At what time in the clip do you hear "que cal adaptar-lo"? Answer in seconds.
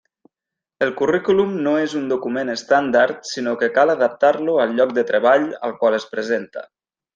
3.61-4.57